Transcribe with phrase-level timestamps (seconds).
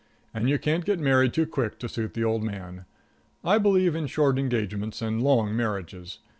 [0.33, 2.85] And you can't get married too quick to suit the old man.
[3.45, 6.17] I believe in short engagements and long marriages.